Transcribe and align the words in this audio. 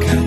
가까 0.00 0.21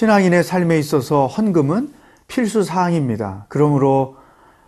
신앙인의 0.00 0.44
삶에 0.44 0.78
있어서 0.78 1.26
헌금은 1.26 1.92
필수 2.26 2.62
사항입니다. 2.62 3.44
그러므로 3.50 4.16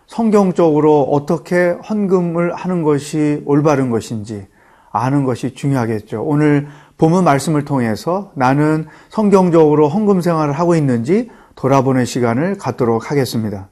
성경적으로 0.05 1.01
어떻게 1.01 1.69
헌금을 1.89 2.53
하는 2.53 2.83
것이 2.83 3.41
올바른 3.45 3.89
것인지 3.89 4.45
아는 4.91 5.23
것이 5.23 5.55
중요하겠죠. 5.55 6.21
오늘 6.23 6.67
본문 6.99 7.23
말씀을 7.23 7.65
통해서 7.65 8.31
나는 8.35 8.85
성경적으로 9.09 9.89
헌금 9.89 10.21
생활을 10.21 10.53
하고 10.53 10.75
있는지 10.75 11.31
돌아보는 11.55 12.05
시간을 12.05 12.59
갖도록 12.59 13.09
하겠습니다. 13.09 13.69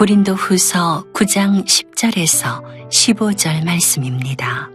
고린도 0.00 0.32
후서 0.32 1.04
9장 1.12 1.66
10절에서 1.66 2.88
15절 2.88 3.66
말씀입니다. 3.66 4.70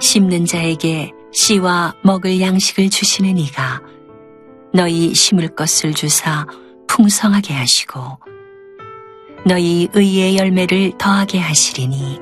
심는 0.00 0.46
자에게 0.46 1.10
씨와 1.32 1.96
먹을 2.04 2.40
양식을 2.40 2.90
주시는 2.90 3.38
이가 3.38 3.82
너희 4.72 5.12
심을 5.14 5.48
것을 5.48 5.94
주사 5.94 6.46
풍성하게 6.86 7.54
하시고 7.54 8.18
너희 9.44 9.88
의의 9.92 10.38
열매를 10.38 10.92
더하게 10.96 11.40
하시리니 11.40 12.20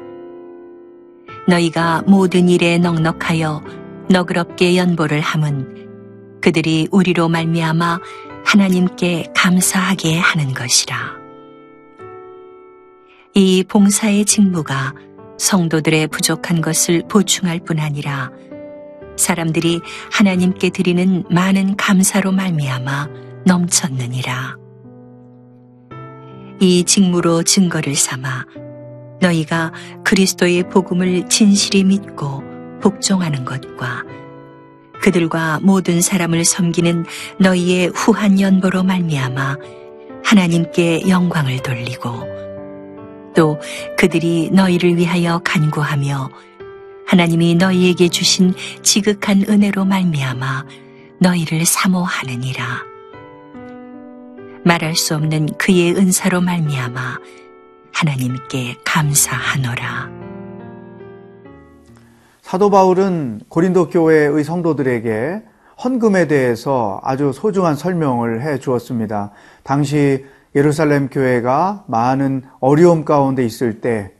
너희가 1.46 2.04
모든 2.06 2.48
일에 2.48 2.78
넉넉하여 2.78 3.62
너그럽게 4.08 4.78
연보를 4.78 5.20
함은 5.20 6.40
그들이 6.40 6.88
우리로 6.90 7.28
말미암아 7.28 8.00
하나님께 8.46 9.32
감사하게 9.34 10.18
하는 10.18 10.54
것이라. 10.54 11.16
이 13.34 13.64
봉사의 13.64 14.24
직무가 14.24 14.94
성도들의 15.36 16.06
부족한 16.06 16.60
것을 16.60 17.02
보충할 17.08 17.58
뿐 17.58 17.80
아니라 17.80 18.30
사람들이 19.16 19.80
하나님께 20.12 20.70
드리는 20.70 21.24
많은 21.28 21.76
감사로 21.76 22.30
말미암아 22.30 23.08
넘쳤느니라. 23.46 24.56
이 26.60 26.84
직무로 26.84 27.42
증거를 27.42 27.96
삼아 27.96 28.46
너희가 29.20 29.72
그리스도의 30.04 30.68
복음을 30.70 31.28
진실히 31.28 31.82
믿고 31.82 32.44
복종하는 32.80 33.44
것과 33.44 34.04
그들과 35.02 35.60
모든 35.62 36.00
사람을 36.00 36.44
섬기는 36.44 37.04
너희의 37.38 37.88
후한 37.88 38.40
연보로 38.40 38.82
말미암아 38.82 39.56
하나님께 40.24 41.08
영광을 41.08 41.62
돌리고 41.62 42.36
또 43.34 43.60
그들이 43.96 44.50
너희를 44.52 44.96
위하여 44.96 45.40
간구하며 45.44 46.30
하나님이 47.06 47.54
너희에게 47.54 48.08
주신 48.08 48.54
지극한 48.82 49.44
은혜로 49.48 49.84
말미암아 49.84 50.64
너희를 51.20 51.64
사모하느니라 51.64 52.82
말할 54.64 54.96
수 54.96 55.14
없는 55.14 55.46
그의 55.58 55.94
은사로 55.94 56.40
말미암아 56.40 57.18
하나님께 57.92 58.76
감사하노라. 58.84 60.25
사도 62.56 62.70
바울은 62.70 63.42
고린도 63.50 63.90
교회의 63.90 64.42
성도들에게 64.42 65.42
헌금에 65.84 66.26
대해서 66.26 67.02
아주 67.04 67.30
소중한 67.34 67.74
설명을 67.76 68.40
해 68.40 68.58
주었습니다. 68.58 69.32
당시 69.62 70.24
예루살렘 70.54 71.10
교회가 71.10 71.84
많은 71.86 72.44
어려움 72.60 73.04
가운데 73.04 73.44
있을 73.44 73.82
때 73.82 74.12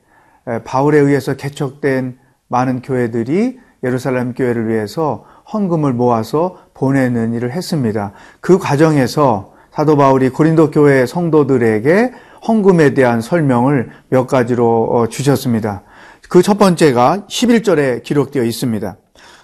바울에 0.64 0.98
의해서 0.98 1.34
개척된 1.34 2.19
많은 2.48 2.82
교회들이 2.82 3.58
예루살렘 3.82 4.34
교회를 4.34 4.68
위해서 4.68 5.24
헌금을 5.50 5.94
모아서 5.94 6.58
보내는 6.74 7.32
일을 7.32 7.53
했습니다. 7.53 8.12
그 8.42 8.58
과정에서 8.58 9.54
사도 9.70 9.97
바울이 9.97 10.28
고린도 10.28 10.72
교회 10.72 11.06
성도들에게 11.06 12.12
헌금에 12.47 12.92
대한 12.92 13.22
설명을 13.22 13.88
몇 14.10 14.26
가지로 14.26 14.91
어, 14.91 15.06
주셨습니다. 15.06 15.84
그 16.28 16.42
첫 16.42 16.59
번째가 16.59 17.25
11절에 17.28 18.03
기록되어 18.03 18.42
있습니다. 18.42 18.97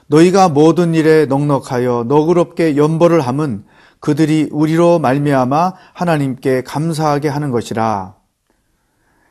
너희가 0.08 0.48
모든 0.48 0.94
일에 0.94 1.26
넉넉하여 1.26 2.04
너그럽게 2.08 2.76
연보를 2.76 3.20
함은 3.20 3.64
그들이 4.00 4.48
우리로 4.50 4.98
말미암아 4.98 5.74
하나님께 5.94 6.62
감사하게 6.62 7.28
하는 7.28 7.50
것이라. 7.50 8.16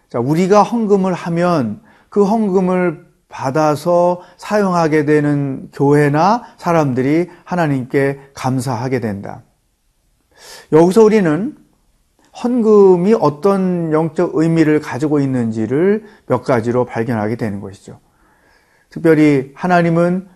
자, 0.10 0.20
우리가 0.20 0.64
헌금을 0.64 1.14
하면 1.14 1.82
그 2.10 2.24
헌금을 2.24 3.06
받아서 3.28 4.22
사용하게 4.38 5.06
되는 5.06 5.70
교회나 5.74 6.44
사람들이 6.58 7.30
하나님께 7.44 8.20
감사하게 8.34 9.00
된다. 9.00 9.44
여기서 10.72 11.04
우리는 11.04 11.56
헌금이 12.44 13.16
어떤 13.20 13.92
영적 13.92 14.32
의미를 14.36 14.80
가지고 14.80 15.20
있는지를 15.20 16.06
몇 16.28 16.44
가지로 16.44 16.86
발견하게 16.86 17.36
되는 17.36 17.60
것이죠. 17.60 18.00
특별히 18.90 19.52
하나님은 19.54 20.28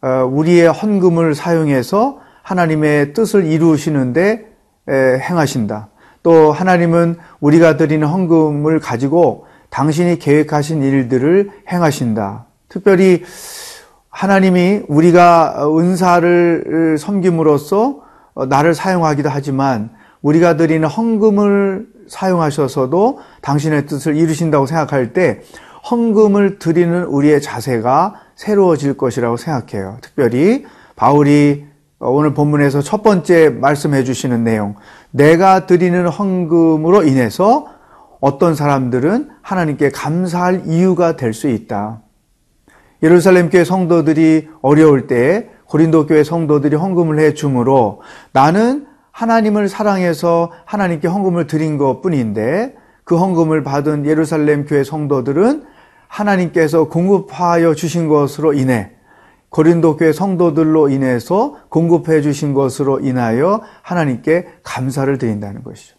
어, 0.00 0.28
우리의 0.30 0.68
헌금을 0.68 1.34
사용해서 1.34 2.20
하나님의 2.42 3.12
뜻을 3.12 3.44
이루시는데 3.46 4.46
행하신다. 4.88 5.88
또 6.22 6.52
하나님은 6.52 7.16
우리가 7.40 7.76
드리는 7.76 8.06
헌금을 8.06 8.80
가지고 8.80 9.46
당신이 9.70 10.18
계획하신 10.18 10.82
일들을 10.82 11.50
행하신다. 11.70 12.46
특별히 12.68 13.22
하나님이 14.08 14.82
우리가 14.88 15.68
은사를 15.78 16.96
섬김으로써 16.98 18.02
나를 18.48 18.74
사용하기도 18.74 19.28
하지만 19.28 19.90
우리가 20.22 20.56
드리는 20.56 20.86
헌금을 20.86 21.86
사용하셔서도 22.08 23.20
당신의 23.42 23.86
뜻을 23.86 24.16
이루신다고 24.16 24.66
생각할 24.66 25.12
때 25.12 25.42
헌금을 25.90 26.58
드리는 26.58 27.04
우리의 27.04 27.40
자세가 27.40 28.14
새로워질 28.34 28.96
것이라고 28.96 29.36
생각해요. 29.36 29.98
특별히 30.00 30.64
바울이 30.96 31.66
오늘 32.00 32.34
본문에서 32.34 32.80
첫 32.82 33.02
번째 33.02 33.50
말씀해 33.50 34.04
주시는 34.04 34.44
내용, 34.44 34.76
내가 35.10 35.66
드리는 35.66 36.06
헌금으로 36.06 37.04
인해서 37.04 37.66
어떤 38.20 38.54
사람들은 38.54 39.30
하나님께 39.42 39.90
감사할 39.90 40.62
이유가 40.66 41.16
될 41.16 41.32
수 41.32 41.48
있다. 41.48 42.02
예루살렘 43.02 43.48
교회 43.48 43.62
성도들이 43.64 44.48
어려울 44.60 45.06
때 45.06 45.50
고린도 45.66 46.06
교회 46.06 46.24
성도들이 46.24 46.74
헌금을 46.76 47.20
해 47.20 47.34
주므로 47.34 48.02
나는 48.32 48.87
하나님을 49.18 49.68
사랑해서 49.68 50.52
하나님께 50.64 51.08
헌금을 51.08 51.48
드린 51.48 51.76
것 51.76 52.00
뿐인데 52.02 52.76
그 53.02 53.16
헌금을 53.16 53.64
받은 53.64 54.06
예루살렘 54.06 54.64
교회 54.64 54.84
성도들은 54.84 55.64
하나님께서 56.06 56.84
공급하여 56.84 57.74
주신 57.74 58.06
것으로 58.06 58.52
인해 58.52 58.92
고린도 59.48 59.96
교회 59.96 60.12
성도들로 60.12 60.90
인해서 60.90 61.56
공급해 61.68 62.20
주신 62.20 62.54
것으로 62.54 63.00
인하여 63.00 63.60
하나님께 63.82 64.46
감사를 64.62 65.18
드린다는 65.18 65.64
것이죠. 65.64 65.96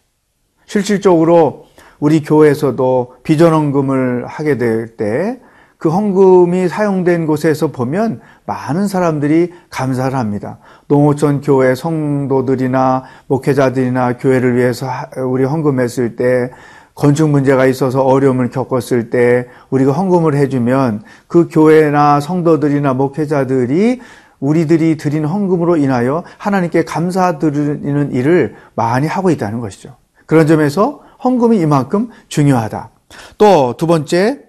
실질적으로 0.64 1.66
우리 1.98 2.22
교회에서도 2.22 3.16
비전헌금을 3.22 4.26
하게 4.28 4.56
될 4.56 4.96
때 4.96 5.40
그 5.80 5.88
헌금이 5.88 6.68
사용된 6.68 7.26
곳에서 7.26 7.68
보면 7.68 8.20
많은 8.44 8.86
사람들이 8.86 9.50
감사를 9.70 10.16
합니다. 10.16 10.58
농어촌 10.88 11.40
교회 11.40 11.74
성도들이나 11.74 13.04
목회자들이나 13.28 14.18
교회를 14.18 14.56
위해서 14.56 14.86
우리 15.16 15.42
헌금했을 15.44 16.16
때 16.16 16.50
건축 16.94 17.30
문제가 17.30 17.64
있어서 17.64 18.02
어려움을 18.02 18.50
겪었을 18.50 19.08
때 19.08 19.46
우리가 19.70 19.92
헌금을 19.92 20.36
해주면 20.36 21.02
그 21.26 21.48
교회나 21.50 22.20
성도들이나 22.20 22.92
목회자들이 22.92 24.02
우리들이 24.38 24.98
드린 24.98 25.24
헌금으로 25.24 25.78
인하여 25.78 26.24
하나님께 26.36 26.84
감사드리는 26.84 28.12
일을 28.12 28.54
많이 28.74 29.06
하고 29.06 29.30
있다는 29.30 29.60
것이죠. 29.60 29.96
그런 30.26 30.46
점에서 30.46 31.00
헌금이 31.24 31.58
이만큼 31.58 32.10
중요하다. 32.28 32.90
또 33.38 33.74
두 33.78 33.86
번째, 33.86 34.40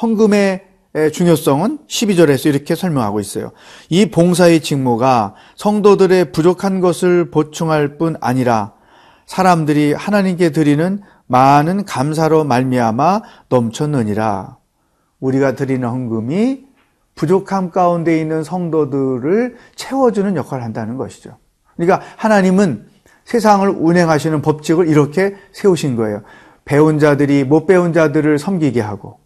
헌금의 0.00 0.69
중요성은 1.12 1.78
12절에서 1.86 2.46
이렇게 2.46 2.74
설명하고 2.74 3.20
있어요. 3.20 3.52
이 3.88 4.10
봉사의 4.10 4.60
직무가 4.60 5.34
성도들의 5.54 6.32
부족한 6.32 6.80
것을 6.80 7.30
보충할 7.30 7.96
뿐 7.96 8.16
아니라 8.20 8.72
사람들이 9.26 9.92
하나님께 9.92 10.50
드리는 10.50 11.00
많은 11.26 11.84
감사로 11.84 12.42
말미암아 12.42 13.22
넘쳤느니라. 13.48 14.56
우리가 15.20 15.54
드리는 15.54 15.86
헌금이 15.88 16.64
부족함 17.14 17.70
가운데 17.70 18.18
있는 18.18 18.42
성도들을 18.42 19.56
채워주는 19.76 20.34
역할을 20.34 20.64
한다는 20.64 20.96
것이죠. 20.96 21.36
그러니까 21.76 22.04
하나님은 22.16 22.88
세상을 23.24 23.68
운행하시는 23.68 24.42
법칙을 24.42 24.88
이렇게 24.88 25.36
세우신 25.52 25.94
거예요. 25.94 26.22
배운 26.64 26.98
자들이 26.98 27.44
못 27.44 27.66
배운 27.66 27.92
자들을 27.92 28.38
섬기게 28.38 28.80
하고, 28.80 29.19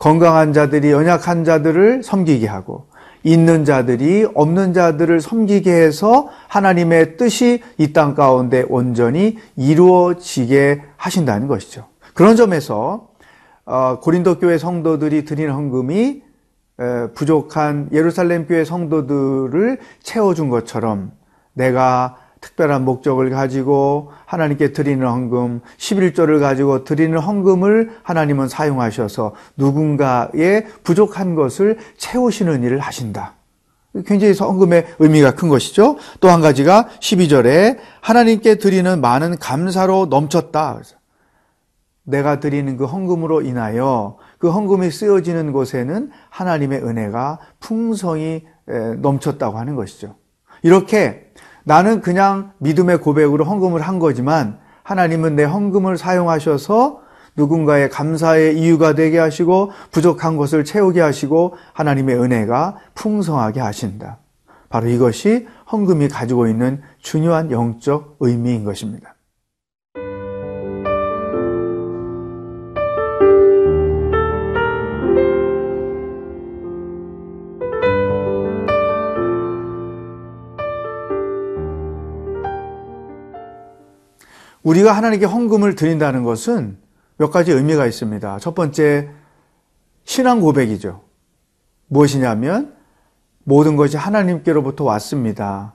건강한 0.00 0.52
자들이 0.52 0.90
연약한 0.90 1.44
자들을 1.44 2.02
섬기게 2.02 2.48
하고, 2.48 2.86
있는 3.22 3.66
자들이 3.66 4.26
없는 4.34 4.72
자들을 4.72 5.20
섬기게 5.20 5.70
해서 5.70 6.30
하나님의 6.48 7.18
뜻이 7.18 7.62
이 7.76 7.92
땅 7.92 8.14
가운데 8.14 8.64
온전히 8.68 9.36
이루어지게 9.56 10.82
하신다는 10.96 11.46
것이죠. 11.46 11.86
그런 12.14 12.34
점에서 12.34 13.08
어, 13.66 14.00
고린도 14.00 14.38
교회 14.38 14.56
성도들이 14.58 15.24
드리는 15.26 15.52
헌금이 15.52 16.22
부족한 17.14 17.90
예루살렘 17.92 18.46
교회 18.46 18.64
성도들을 18.64 19.78
채워준 20.02 20.48
것처럼 20.48 21.12
내가 21.52 22.16
특별한 22.40 22.84
목적을 22.84 23.30
가지고 23.30 24.12
하나님께 24.24 24.72
드리는 24.72 25.06
헌금, 25.06 25.60
11조를 25.76 26.40
가지고 26.40 26.84
드리는 26.84 27.18
헌금을 27.18 27.98
하나님은 28.02 28.48
사용하셔서 28.48 29.34
누군가의 29.56 30.66
부족한 30.82 31.34
것을 31.34 31.78
채우시는 31.98 32.62
일을 32.62 32.78
하신다. 32.78 33.34
굉장히 34.06 34.34
헌금의 34.34 34.86
의미가 35.00 35.34
큰 35.34 35.48
것이죠. 35.48 35.96
또 36.20 36.28
한 36.28 36.40
가지가 36.40 36.88
12절에 37.00 37.78
하나님께 38.00 38.54
드리는 38.56 39.00
많은 39.00 39.36
감사로 39.38 40.06
넘쳤다. 40.06 40.78
내가 42.04 42.40
드리는 42.40 42.76
그 42.76 42.86
헌금으로 42.86 43.42
인하여 43.42 44.16
그 44.38 44.48
헌금이 44.50 44.90
쓰여지는 44.90 45.52
곳에는 45.52 46.10
하나님의 46.30 46.82
은혜가 46.82 47.38
풍성히 47.58 48.46
넘쳤다고 48.98 49.58
하는 49.58 49.76
것이죠. 49.76 50.14
이렇게 50.62 51.29
나는 51.64 52.00
그냥 52.00 52.52
믿음의 52.58 52.98
고백으로 52.98 53.44
헌금을 53.44 53.80
한 53.80 53.98
거지만 53.98 54.58
하나님은 54.82 55.36
내 55.36 55.44
헌금을 55.44 55.98
사용하셔서 55.98 57.00
누군가의 57.36 57.90
감사의 57.90 58.58
이유가 58.58 58.94
되게 58.94 59.18
하시고 59.18 59.70
부족한 59.92 60.36
것을 60.36 60.64
채우게 60.64 61.00
하시고 61.00 61.54
하나님의 61.72 62.16
은혜가 62.20 62.76
풍성하게 62.94 63.60
하신다. 63.60 64.18
바로 64.68 64.88
이것이 64.88 65.46
헌금이 65.70 66.08
가지고 66.08 66.46
있는 66.46 66.82
중요한 67.00 67.50
영적 67.50 68.16
의미인 68.20 68.64
것입니다. 68.64 69.14
우리가 84.70 84.92
하나님께 84.92 85.26
헌금을 85.26 85.74
드린다는 85.74 86.22
것은 86.22 86.78
몇 87.16 87.30
가지 87.30 87.50
의미가 87.50 87.86
있습니다. 87.86 88.38
첫 88.38 88.54
번째, 88.54 89.10
신앙 90.04 90.40
고백이죠. 90.40 91.02
무엇이냐면, 91.88 92.74
모든 93.42 93.74
것이 93.74 93.96
하나님께로부터 93.96 94.84
왔습니다. 94.84 95.74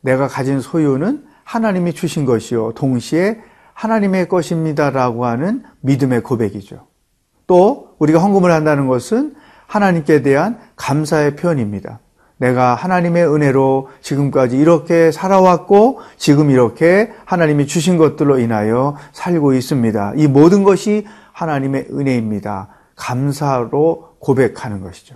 내가 0.00 0.28
가진 0.28 0.60
소유는 0.60 1.26
하나님이 1.44 1.92
주신 1.92 2.24
것이요. 2.24 2.72
동시에 2.72 3.38
하나님의 3.74 4.30
것입니다라고 4.30 5.26
하는 5.26 5.62
믿음의 5.80 6.22
고백이죠. 6.22 6.86
또, 7.46 7.96
우리가 7.98 8.18
헌금을 8.18 8.50
한다는 8.50 8.86
것은 8.86 9.34
하나님께 9.66 10.22
대한 10.22 10.58
감사의 10.76 11.36
표현입니다. 11.36 12.00
내가 12.42 12.74
하나님의 12.74 13.32
은혜로 13.32 13.88
지금까지 14.00 14.56
이렇게 14.58 15.12
살아왔고 15.12 16.00
지금 16.16 16.50
이렇게 16.50 17.12
하나님이 17.24 17.68
주신 17.68 17.96
것들로 17.96 18.40
인하여 18.40 18.96
살고 19.12 19.54
있습니다. 19.54 20.14
이 20.16 20.26
모든 20.26 20.64
것이 20.64 21.06
하나님의 21.32 21.86
은혜입니다. 21.92 22.68
감사로 22.96 24.16
고백하는 24.18 24.80
것이죠. 24.80 25.14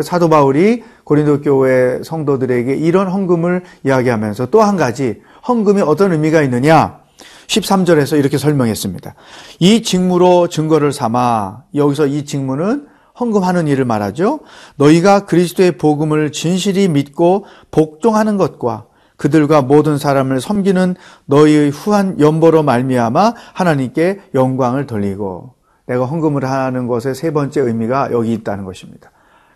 사도 0.00 0.30
바울이 0.30 0.82
고린도 1.04 1.42
교회 1.42 2.02
성도들에게 2.02 2.76
이런 2.76 3.08
헌금을 3.08 3.62
이야기하면서 3.84 4.46
또 4.46 4.62
한 4.62 4.78
가지 4.78 5.20
헌금이 5.46 5.82
어떤 5.82 6.12
의미가 6.12 6.40
있느냐? 6.44 7.00
13절에서 7.46 8.18
이렇게 8.18 8.38
설명했습니다. 8.38 9.14
이 9.58 9.82
직무로 9.82 10.48
증거를 10.48 10.92
삼아 10.94 11.64
여기서 11.74 12.06
이 12.06 12.24
직무는 12.24 12.86
헌금하는 13.18 13.68
일을 13.68 13.84
말하죠. 13.84 14.40
너희가 14.76 15.26
그리스도의 15.26 15.72
복음을 15.72 16.32
진실이 16.32 16.88
믿고 16.88 17.46
복종하는 17.70 18.36
것과 18.36 18.86
그들과 19.16 19.62
모든 19.62 19.98
사람을 19.98 20.40
섬기는 20.40 20.96
너희의 21.26 21.70
후한 21.70 22.18
연보로 22.18 22.62
말미암아 22.62 23.34
하나님께 23.54 24.20
영광을 24.34 24.86
돌리고 24.86 25.54
내가 25.86 26.06
헌금을 26.06 26.44
하는 26.44 26.86
것의 26.86 27.14
세 27.14 27.32
번째 27.32 27.60
의미가 27.60 28.10
여기 28.12 28.32
있다는 28.32 28.64
것입니다. 28.64 29.10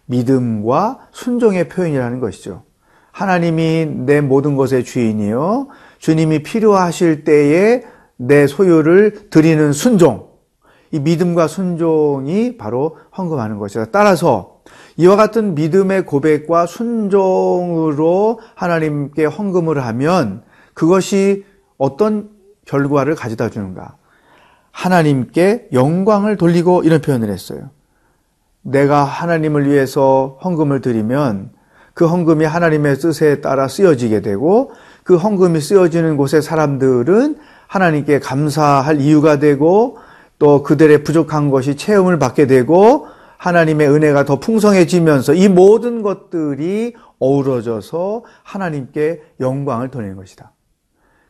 믿음과 0.07 1.09
순종의 1.13 1.69
표현이라는 1.69 2.21
것이죠. 2.21 2.63
하나님이 3.11 3.87
내 3.87 4.21
모든 4.21 4.57
것의 4.57 4.85
주인이요. 4.85 5.69
주님이 5.99 6.43
필요하실 6.43 7.25
때에 7.25 7.83
내 8.17 8.47
소유를 8.47 9.31
드리는 9.31 9.73
순종. 9.73 10.29
이 10.91 11.01
믿음과 11.01 11.49
순종이 11.49 12.57
바로 12.57 12.97
헌금하는 13.17 13.59
것이다. 13.59 13.87
따라서 13.87 14.61
이와 14.97 15.17
같은 15.17 15.55
믿음의 15.55 16.07
고백과 16.07 16.67
순종으로 16.67 18.41
하나님께 18.55 19.25
헌금을 19.27 19.85
하면 19.85 20.43
그것이 20.75 21.45
어떤 21.79 22.31
결과를 22.65 23.15
가져다 23.15 23.51
주는가? 23.51 23.97
하나님께 24.71 25.69
영광을 25.73 26.37
돌리고 26.37 26.83
이런 26.83 27.01
표현을 27.01 27.31
했어요. 27.31 27.71
내가 28.63 29.05
하나님을 29.05 29.71
위해서 29.71 30.39
헌금을 30.45 30.81
드리면 30.81 31.51
그 31.95 32.07
헌금이 32.07 32.45
하나님의 32.45 32.97
뜻에 32.97 33.41
따라 33.41 33.69
쓰여지게 33.69 34.21
되고 34.21 34.73
그 35.03 35.17
헌금이 35.17 35.61
쓰여지는 35.61 36.17
곳의 36.17 36.43
사람들은 36.43 37.39
하나님께 37.69 38.19
감사할 38.19 39.01
이유가 39.01 39.39
되고 39.39 39.99
또 40.39 40.63
그들의 40.63 41.03
부족한 41.05 41.51
것이 41.51 41.77
체험을 41.77 42.19
받게 42.19 42.47
되고 42.47 43.09
하나님의 43.39 43.89
은혜가 43.89 44.25
더 44.25 44.41
풍성해지면서 44.41 45.35
이 45.35 45.49
모든 45.49 46.03
것들이 46.03 46.95
어우러져서 47.19 48.25
하나님께 48.43 49.23
영광을 49.41 49.91
돌리는 49.91 50.17
것이다. 50.17 50.53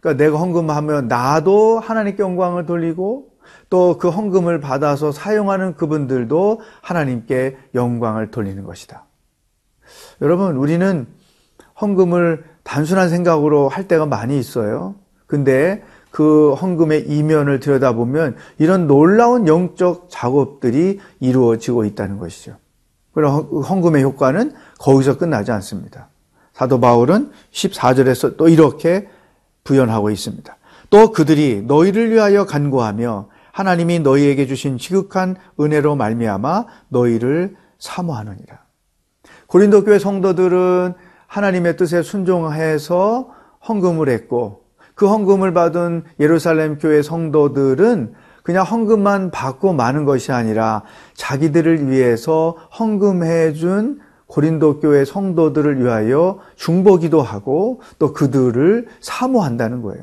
그러니까 0.00 0.24
내가 0.24 0.38
헌금하면 0.38 1.08
나도 1.08 1.78
하나님께 1.78 2.22
영광을 2.22 2.66
돌리고 2.66 3.36
또 3.70 3.98
그 3.98 4.08
헌금을 4.08 4.60
받아서 4.60 5.12
사용하는 5.12 5.74
그분들도 5.74 6.60
하나님께 6.82 7.56
영광을 7.74 8.30
돌리는 8.30 8.62
것이다. 8.64 9.04
여러분, 10.20 10.56
우리는 10.56 11.06
헌금을 11.80 12.44
단순한 12.62 13.08
생각으로 13.08 13.68
할 13.68 13.86
때가 13.86 14.06
많이 14.06 14.38
있어요. 14.38 14.94
근데 15.26 15.82
그 16.16 16.54
헌금의 16.54 17.08
이면을 17.08 17.60
들여다보면 17.60 18.36
이런 18.56 18.86
놀라운 18.86 19.46
영적 19.46 20.06
작업들이 20.08 20.98
이루어지고 21.20 21.84
있다는 21.84 22.16
것이죠. 22.16 22.56
그럼 23.12 23.42
헌금의 23.62 24.02
효과는 24.02 24.54
거기서 24.78 25.18
끝나지 25.18 25.52
않습니다. 25.52 26.08
사도 26.54 26.80
바울은 26.80 27.32
14절에서 27.52 28.38
또 28.38 28.48
이렇게 28.48 29.08
부연하고 29.64 30.08
있습니다. 30.08 30.56
또 30.88 31.12
그들이 31.12 31.62
너희를 31.66 32.10
위하여 32.10 32.46
간구하며 32.46 33.28
하나님이 33.52 33.98
너희에게 33.98 34.46
주신 34.46 34.78
지극한 34.78 35.36
은혜로 35.60 35.96
말미암아 35.96 36.64
너희를 36.88 37.56
사모하느니라. 37.78 38.60
고린도 39.48 39.84
교회 39.84 39.98
성도들은 39.98 40.94
하나님의 41.26 41.76
뜻에 41.76 42.00
순종해서 42.00 43.28
헌금을 43.68 44.08
했고 44.08 44.65
그 44.96 45.06
헌금을 45.06 45.52
받은 45.52 46.04
예루살렘 46.18 46.78
교회 46.78 47.02
성도들은 47.02 48.14
그냥 48.42 48.64
헌금만 48.64 49.30
받고 49.30 49.74
마는 49.74 50.06
것이 50.06 50.32
아니라 50.32 50.82
자기들을 51.14 51.90
위해서 51.90 52.56
헌금해 52.78 53.52
준 53.52 54.00
고린도 54.26 54.80
교회 54.80 55.04
성도들을 55.04 55.84
위하여 55.84 56.38
중보기도 56.56 57.20
하고 57.20 57.80
또 57.98 58.14
그들을 58.14 58.86
사모한다는 59.00 59.82
거예요. 59.82 60.02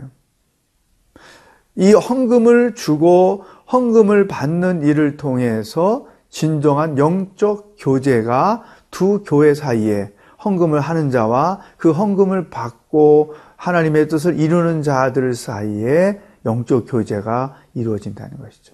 이 1.75 1.91
헌금을 1.91 2.75
주고 2.75 3.45
헌금을 3.71 4.27
받는 4.27 4.83
일을 4.83 5.17
통해서 5.17 6.05
진정한 6.29 6.99
영적 6.99 7.77
교제가 7.79 8.61
두 8.91 9.23
교회 9.25 9.55
사이에 9.55 10.11
헌금을 10.45 10.79
하는 10.79 11.09
자와 11.09 11.61
그 11.77 11.91
헌금을 11.91 12.51
받고 12.51 13.33
하나님의 13.67 14.09
뜻을 14.09 14.37
이루는 14.39 14.81
자들 14.83 15.33
사이에 15.35 16.19
영적 16.45 16.85
교제가 16.89 17.55
이루어진다는 17.73 18.37
것이죠. 18.39 18.73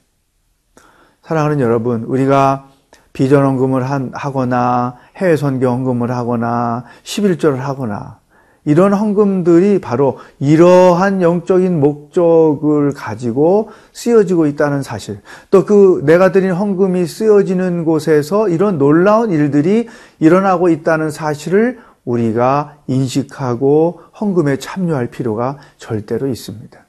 사랑하는 1.21 1.59
여러분, 1.59 2.03
우리가 2.05 2.65
비전 3.13 3.45
헌금을 3.45 3.87
한- 3.87 4.09
하거나 4.13 4.95
해외 5.17 5.35
선교 5.35 5.67
헌금을 5.67 6.09
하거나 6.09 6.85
11조를 7.03 7.57
하거나 7.57 8.17
이런 8.65 8.93
헌금들이 8.93 9.79
바로 9.79 10.17
이러한 10.39 11.21
영적인 11.21 11.79
목적을 11.79 12.93
가지고 12.93 13.69
쓰여지고 13.93 14.47
있다는 14.47 14.81
사실. 14.81 15.21
또 15.51 15.65
그 15.65 16.01
내가 16.03 16.31
드린 16.31 16.51
헌금이 16.51 17.05
쓰여지는 17.05 17.85
곳에서 17.85 18.49
이런 18.49 18.77
놀라운 18.79 19.29
일들이 19.29 19.87
일어나고 20.19 20.69
있다는 20.69 21.11
사실을 21.11 21.79
우리가 22.09 22.77
인식하고 22.87 24.01
헌금에 24.19 24.57
참여할 24.57 25.07
필요가 25.07 25.57
절대로 25.77 26.27
있습니다. 26.27 26.79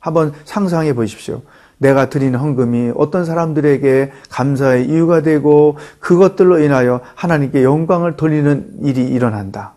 한번 0.00 0.32
상상해 0.44 0.94
보십시오. 0.94 1.42
내가 1.78 2.08
드린 2.08 2.34
헌금이 2.34 2.92
어떤 2.96 3.24
사람들에게 3.24 4.10
감사의 4.30 4.88
이유가 4.88 5.22
되고 5.22 5.76
그것들로 6.00 6.58
인하여 6.58 7.00
하나님께 7.14 7.62
영광을 7.62 8.16
돌리는 8.16 8.80
일이 8.82 9.06
일어난다. 9.06 9.74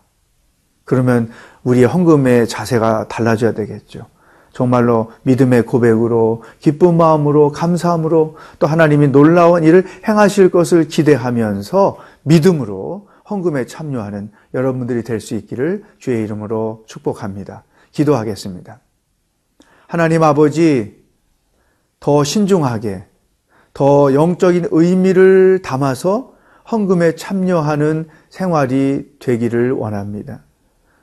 그러면 0.83 1.29
우리의 1.63 1.85
헌금의 1.85 2.47
자세가 2.47 3.07
달라져야 3.07 3.51
되겠죠. 3.53 4.07
정말로 4.51 5.11
믿음의 5.23 5.67
고백으로 5.67 6.43
기쁜 6.59 6.97
마음으로 6.97 7.51
감사함으로 7.51 8.35
또 8.57 8.67
하나님이 8.67 9.09
놀라운 9.09 9.63
일을 9.63 9.85
행하실 10.07 10.50
것을 10.50 10.88
기대하면서 10.88 11.97
믿음으로 12.23 13.11
헌금에 13.31 13.65
참여하는 13.65 14.31
여러분들이 14.53 15.03
될 15.03 15.21
수 15.21 15.35
있기를 15.35 15.83
주의 15.97 16.23
이름으로 16.23 16.83
축복합니다. 16.85 17.63
기도하겠습니다. 17.91 18.79
하나님 19.88 20.23
아버지 20.23 21.01
더 22.00 22.23
신중하게 22.23 23.05
더 23.73 24.13
영적인 24.13 24.67
의미를 24.71 25.61
담아서 25.61 26.33
헌금에 26.71 27.15
참여하는 27.15 28.07
생활이 28.29 29.05
되기를 29.19 29.71
원합니다. 29.71 30.43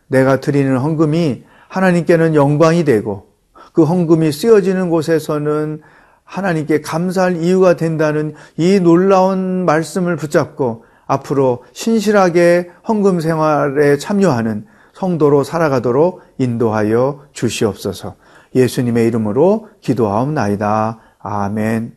내가 0.06 0.40
드리는 0.40 0.76
헌금이 0.76 1.44
하나님께는 1.68 2.34
영광이 2.34 2.84
되고 2.84 3.28
그 3.72 3.84
헌금이 3.84 4.32
쓰여지는 4.32 4.90
곳에서는 4.90 5.82
하나님께 6.24 6.80
감사할 6.82 7.36
이유가 7.36 7.76
된다는 7.76 8.34
이 8.56 8.80
놀라운 8.80 9.64
말씀을 9.64 10.16
붙잡고 10.16 10.84
앞으로 11.08 11.64
신실하게 11.72 12.70
헌금 12.86 13.18
생활에 13.20 13.96
참여하는 13.98 14.66
성도로 14.92 15.42
살아가도록 15.42 16.22
인도하여 16.38 17.24
주시옵소서. 17.32 18.14
예수님의 18.54 19.06
이름으로 19.08 19.68
기도하옵나이다. 19.80 21.00
아멘. 21.18 21.96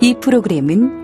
이 0.00 0.14
프로그램은 0.20 1.03